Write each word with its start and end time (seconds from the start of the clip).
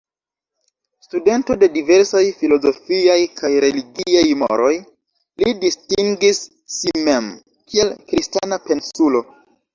Studento 1.07 1.57
de 1.63 1.67
diversaj 1.75 2.21
filozofiaj 2.39 3.17
kaj 3.41 3.51
religiaj 3.67 4.23
moroj, 4.45 4.73
li 5.45 5.53
distingis 5.67 6.41
si 6.79 6.97
mem 7.11 7.31
kiel 7.53 7.95
Kristana 8.11 8.61
pensulo. 8.67 9.25